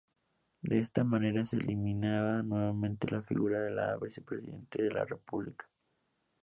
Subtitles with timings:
[0.63, 5.69] De esta manera se eliminaba nuevamente la figura del vicepresidente de la República.